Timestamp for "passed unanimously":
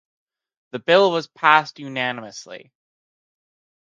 1.27-2.71